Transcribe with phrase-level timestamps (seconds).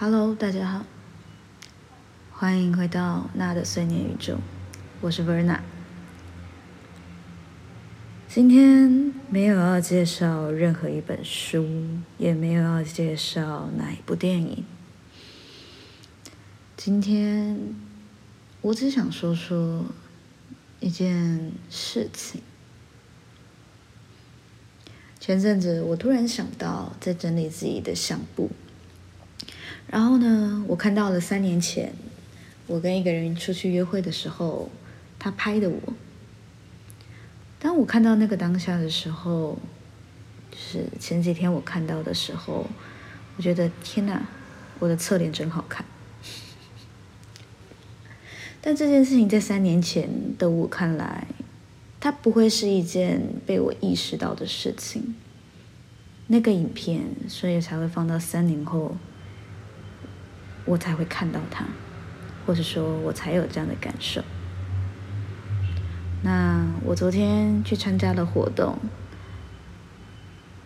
[0.00, 0.86] Hello，大家好，
[2.30, 4.36] 欢迎回到娜的碎念宇宙，
[5.00, 5.58] 我是 Verna。
[8.28, 11.66] 今天没有要介绍任何一本书，
[12.16, 14.64] 也没有要介绍哪一部电影。
[16.76, 17.58] 今天
[18.60, 19.84] 我只想说说
[20.78, 22.40] 一件事情。
[25.18, 28.52] 前阵子我突然想到，在整理自己的相簿。
[29.90, 31.92] 然后呢，我看到了三年前
[32.66, 34.70] 我跟一个人出去约会的时候，
[35.18, 35.80] 他拍的我。
[37.58, 39.58] 当我看到那个当下的时候，
[40.50, 42.66] 就是前几天我看到的时候，
[43.36, 44.28] 我觉得天哪，
[44.78, 45.84] 我的侧脸真好看。
[48.60, 51.26] 但这件事情在三年前的我看来，
[51.98, 55.14] 它不会是一件被我意识到的事情。
[56.26, 58.94] 那个影片，所以才会放到三年后。
[60.68, 61.64] 我才会看到他，
[62.44, 64.22] 或者说我才有这样的感受。
[66.22, 68.76] 那我昨天去参加了活动，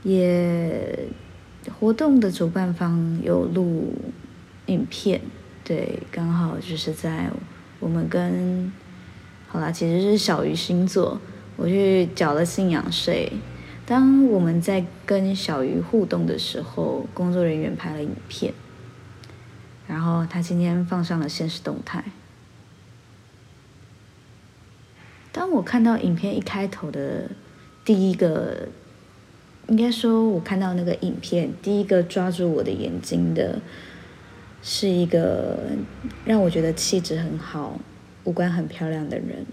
[0.03, 1.06] 也
[1.78, 3.95] 活动的主办方有录
[4.67, 5.20] 影片，
[5.62, 7.30] 对，刚好就是在
[7.78, 8.73] 我们跟
[9.47, 11.20] 好啦，其实是小鱼星座，
[11.56, 13.33] 我去缴了信仰税。
[13.86, 18.53] 当我们在跟小鱼互动的时候，工作人员拍了影片。
[19.93, 22.03] 然后他今天放上了现实动态。
[25.33, 27.29] 当我看到影片一开头的
[27.85, 28.69] 第一个，
[29.69, 33.61] 应该说，我看到那个影片第一个抓住我的眼睛的，
[34.63, 35.59] 是一个
[36.25, 37.79] 让我觉得气质很好、
[38.25, 39.45] 五官很漂亮的人。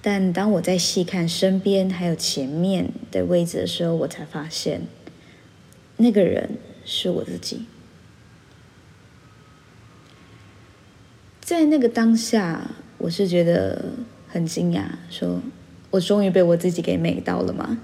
[0.00, 4.80] 但当我在细看身边还有前面的位置的时候，我才发现，
[5.98, 7.66] 那个人是我自己。
[11.50, 13.84] 在那个当下，我是觉得
[14.28, 15.40] 很惊讶，说
[15.90, 17.76] 我终于被我自己给美到了吗？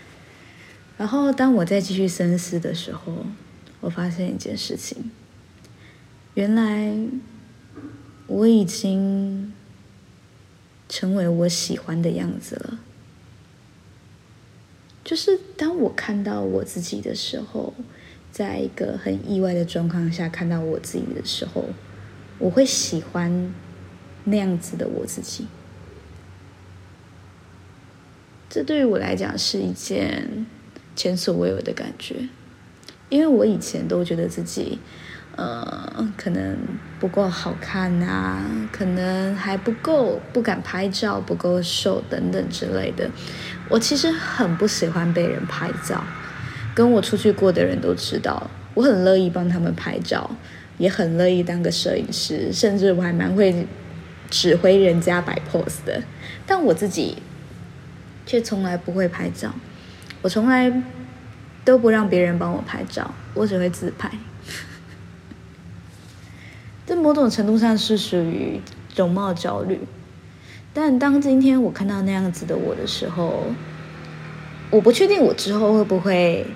[0.98, 3.24] 然后当我再继续深思的时候，
[3.80, 5.10] 我发现一件事情，
[6.34, 6.94] 原来
[8.26, 9.54] 我已经
[10.90, 12.78] 成为我喜欢的样子了。
[15.02, 17.72] 就是当我看到我自己的时候，
[18.30, 21.64] 在一个很意外的状况下看到我自己的时候。
[22.38, 23.54] 我会喜欢
[24.24, 25.46] 那样子的我自己，
[28.50, 30.46] 这对于我来讲是一件
[30.94, 32.28] 前所未有的感觉，
[33.08, 34.78] 因为我以前都觉得自己，
[35.36, 36.56] 呃，可能
[36.98, 43.10] 不够好看啊，可能还不够，不敢拍照，不够瘦等等之类的。
[43.68, 46.04] 我其实很不喜欢被人拍照，
[46.74, 50.30] 跟我出去过的人都知道，我很乐意帮他们拍照。
[50.78, 53.66] 也很乐意当个摄影师，甚至我还蛮会
[54.30, 56.02] 指挥人家摆 pose 的，
[56.46, 57.16] 但我自己
[58.26, 59.54] 却从来不会拍照，
[60.22, 60.82] 我从来
[61.64, 64.10] 都不让别人帮我拍照，我只会自拍。
[66.86, 68.60] 这某种程度上是属于
[68.94, 69.80] 容貌焦虑，
[70.74, 73.44] 但当今天我看到那样子的我的时候，
[74.70, 76.46] 我不确定我之后会不会。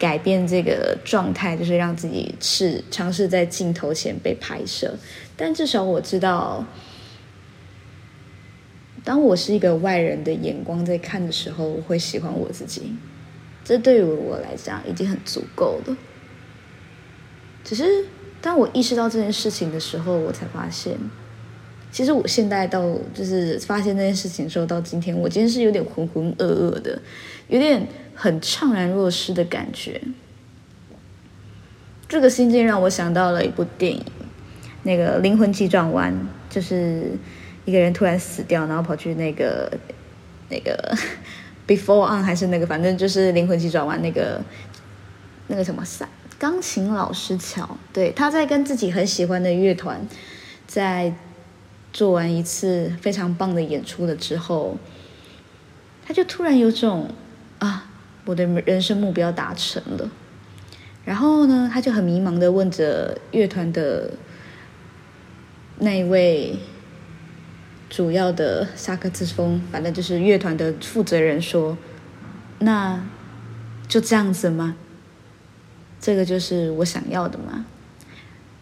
[0.00, 4.96] 改变这个状态，就是让自己试尝试在镜头前被拍摄。
[5.36, 6.64] 但至少我知道，
[9.04, 12.94] 当我是一个外人的眼光在看的时候，我会喜欢我自己。
[13.62, 15.96] 这对于我来讲已经很足够了。
[17.62, 18.06] 只是
[18.40, 20.96] 当我意识到这件事情的时候，我才发现，
[21.92, 22.82] 其实我现在到
[23.14, 27.00] 就是发现这件事情的时候，到今天，我今天是有点浑浑噩噩的，
[27.48, 27.86] 有点。
[28.12, 29.98] 很怅然若失的感觉，
[32.06, 34.04] 这个心境让我想到了一部电影，
[34.82, 36.12] 那个《灵魂急转弯》，
[36.54, 37.12] 就是
[37.64, 39.72] 一个人突然死掉，然后跑去那个
[40.50, 40.94] 那个
[41.66, 44.38] Before On 还是那个，反正就是《灵魂急转弯》那个
[45.46, 46.06] 那个什么赛
[46.38, 50.06] 钢琴老师乔，对，他在跟自己很喜欢的乐团
[50.66, 51.10] 在
[51.92, 54.76] 做完一次非常棒的演出了之后，
[56.06, 57.14] 他就突然有种
[57.58, 57.86] 啊。
[58.26, 60.08] 我的人生目标达成了，
[61.04, 64.12] 然后呢，他就很迷茫的问着乐团的
[65.78, 66.54] 那一位
[67.88, 71.76] 主要的萨克斯风，反正就是乐团的负责人说
[72.60, 73.02] ：“那
[73.88, 74.76] 就这样子吗？
[75.98, 77.64] 这个就是我想要的吗？”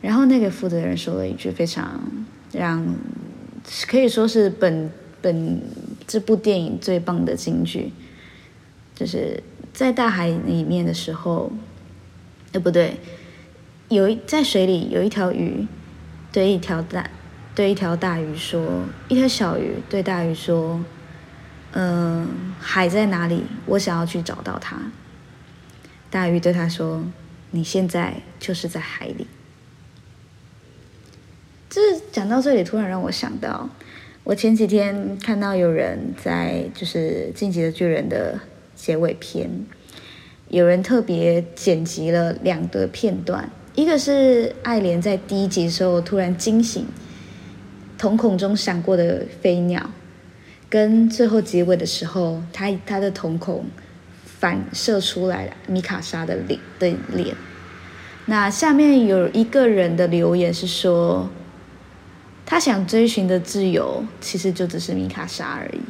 [0.01, 2.01] 然后那个负责人说了一句非常
[2.53, 2.95] 让
[3.87, 4.91] 可以说是本
[5.21, 5.61] 本
[6.07, 7.93] 这部电影最棒的金句。
[8.95, 9.43] 就是
[9.73, 11.53] 在大海里面的时候，
[12.53, 12.97] 呃，不对，
[13.89, 15.67] 有一在水里有一条鱼，
[16.33, 17.09] 对一条大
[17.55, 20.83] 对一条大鱼说，一条小鱼对大鱼说，
[21.73, 22.27] 嗯，
[22.59, 23.45] 海在哪里？
[23.67, 24.77] 我想要去找到它。
[26.11, 27.05] 大鱼对他说
[27.53, 29.27] ：“你现在就是在海里。”
[31.79, 33.71] 就是讲到这里，突然让我想到，
[34.25, 38.41] 我前几天看到有人在就是《进击的巨人》的
[38.75, 39.49] 结尾篇，
[40.49, 46.85] 有人特别剪辑了两个片段，一个是爱莲在第一集的时候突然惊醒，
[47.97, 49.89] 瞳孔中闪过的飞鸟，
[50.69, 53.65] 跟最后结尾的时候，他他的瞳孔。
[54.41, 57.35] 反射出来米卡莎的脸的脸。
[58.27, 61.29] 那下面有一个人的留言是说，
[62.51, 65.81] 他想追寻的自由其实就只是米卡莎而已。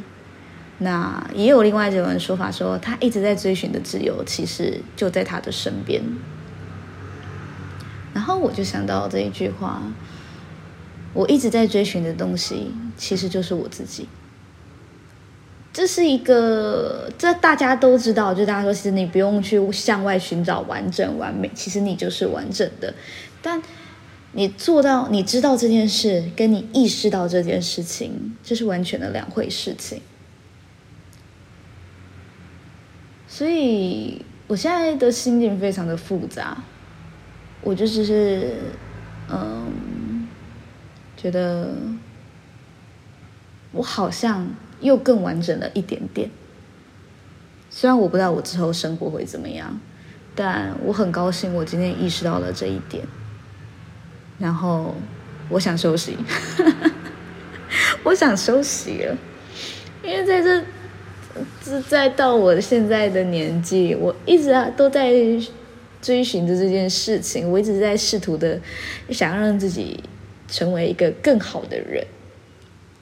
[0.79, 6.03] 那也有另外一种说法说，他一直在追寻的自由其实就在他的身边。
[8.13, 9.81] 然后我就想到这一句话：
[11.13, 14.09] 我一直在追寻的东西其实就是我自己。
[15.71, 18.33] 这是一个，这大家都知道。
[18.33, 22.93] 就大家说，其实你不用去向外寻找完整完美，其实你就是完整的。
[23.41, 23.61] 但
[24.31, 30.01] 你做到，你知道这件事，跟你意识到这件事情，这是完全的两回事情。
[33.27, 36.63] 所以我现在的心境非常的复杂，
[37.61, 38.55] 我就只是，
[39.29, 40.27] 嗯，
[41.15, 41.73] 觉得
[43.71, 44.47] 我好像。
[44.81, 46.29] 又更完整了一点点。
[47.69, 49.77] 虽然我不知道我之后生活会怎么样，
[50.33, 53.05] 但我很高兴我今天意识到了这一点。
[54.39, 54.95] 然后
[55.49, 56.17] 我想休息，
[58.03, 59.17] 我想休息了，
[60.01, 60.63] 因为在这，
[61.63, 65.11] 这再到我现在的年纪，我一直啊都在
[66.01, 68.59] 追寻着这件事情，我一直在试图的
[69.09, 70.01] 想要让自己
[70.47, 72.05] 成为一个更好的人。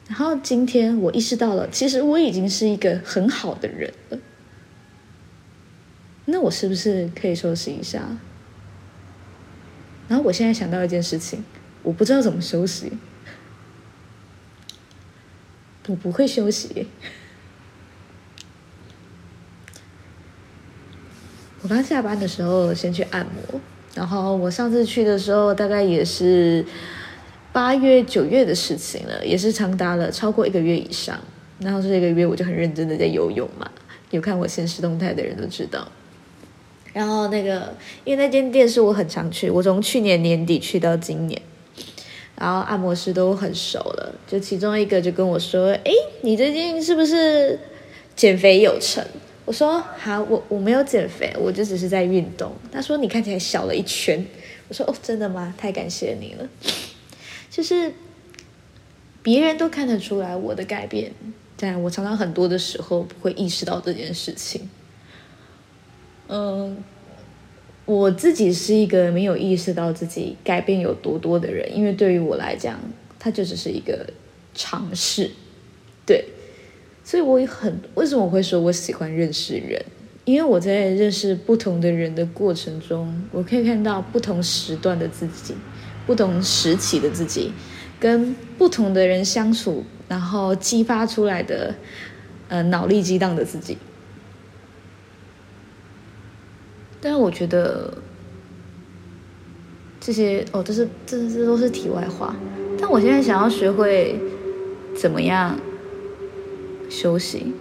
[0.08, 4.18] 然后今天我意识到了，其实我已经是一个很好的人了。
[6.26, 8.02] 那我是不是可以休息一下？
[10.08, 11.44] 然后我现在想到一件事情，
[11.84, 12.94] 我不知道怎么休息。
[15.88, 16.88] 我不会休息。
[21.62, 23.60] 我刚下班的时候先去按摩，
[23.96, 26.66] 然后我上次去的时候大概也是。
[27.54, 31.20] 八月九月的事情了，也是长达了超过一个月以上。
[31.60, 33.68] 然后这一个月我就很认真的在游泳嘛，
[34.12, 35.92] 有看我现实动态的人都知道。
[36.98, 37.72] 然后那个，
[38.04, 41.40] 因为那间店是我很常去，我从去年年底去到今年，
[42.36, 44.16] 然后按摩师都很熟了。
[44.26, 45.92] 就其中一个就跟我说：“哎，
[46.22, 47.60] 你最近是不是
[48.16, 49.06] 减肥有成？”
[49.46, 54.26] 我说：“好，我我没有减肥，我就只是在运动。”他说：“你看起来小了一圈。”
[54.68, 55.54] 我说：“哦，真的吗？
[55.56, 56.50] 太感谢你了。”
[57.52, 57.94] 就是
[59.22, 61.12] 别人都看得出来我的改变，
[61.58, 64.68] 但我常常很多的时候不会意识到这件事情。
[66.28, 66.78] 嗯，
[67.86, 72.80] 我自己是一个没有意识到自己改变有多多的人，因为对于我来讲，
[73.18, 74.08] 它就只是一个
[74.54, 75.32] 尝试。
[76.06, 76.26] 对，
[77.04, 79.84] 所以我也很为什么我会说我喜欢认识人？
[80.26, 85.54] 因为我在认识不同的人的过程中，我可以看到不同时段的自己。
[86.06, 87.52] 不同时期的自己，
[88.00, 91.76] 跟不同的人相处，然后激发出来的，
[92.48, 93.78] 呃，脑力激荡的自己。
[97.00, 97.94] 但是我觉得
[100.00, 102.36] 这些哦，这是这这都是题外话。
[102.80, 104.20] 但我现在想要学会
[104.96, 105.58] 怎么样
[106.90, 107.54] 休息。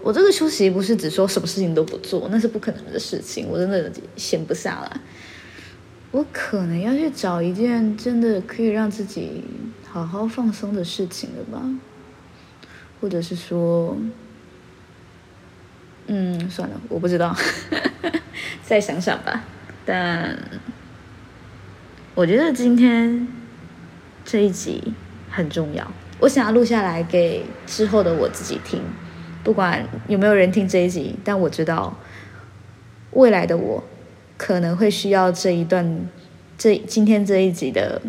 [0.00, 3.46] 我这个休息不是只说什么事情都不做，那是不可能的事情。
[3.48, 5.00] 我真的闲不下来。
[6.10, 9.44] 我可能要去找一件真的可以让自己
[9.84, 11.62] 好好放松的事情了吧，
[12.98, 13.94] 或者是说，
[16.08, 17.34] 嗯，算了，我不知道，
[18.62, 19.44] 再想想吧。
[19.86, 20.36] 但
[22.14, 23.28] 我觉得今天
[24.24, 24.92] 这一集
[25.30, 28.82] 很重要，我想要录下来给之后的我自己听，
[29.44, 31.96] 不管有没有人听这一集，但我知道
[33.12, 33.84] 未来的我。
[34.36, 36.08] 可能会需要这一段，
[36.56, 38.00] 这今天这一集的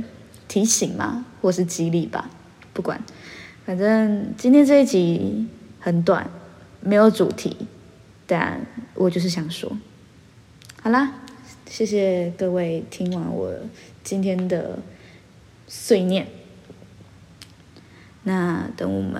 [0.47, 2.29] 提醒吗，或是激励吧？
[2.71, 3.01] 不管，
[3.65, 5.47] 反正今天这一集
[5.79, 6.29] 很短，
[6.81, 7.57] 没有主题，
[8.29, 8.61] 但
[8.93, 9.75] 我就是想说，
[10.83, 11.13] 好啦，
[11.67, 13.51] 谢谢各位听完我
[14.03, 14.77] 今天的
[15.67, 16.27] 碎念。
[18.21, 19.19] 那等我们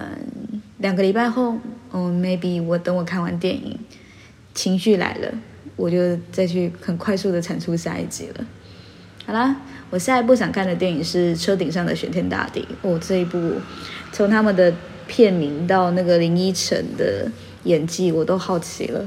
[0.77, 1.57] 两个礼拜后，
[1.91, 3.79] 嗯，maybe 我等我看完电影，
[4.53, 5.33] 情绪来了。
[5.75, 8.45] 我就再去很快速的产出下一集了。
[9.25, 9.55] 好啦，
[9.89, 12.61] 我下一部想看的电影是《车顶上的玄天大帝》。
[12.83, 13.53] 哦，这一部
[14.11, 14.71] 从他们的
[15.07, 17.31] 片名到那个林依晨的
[17.63, 19.05] 演技，我都好奇了。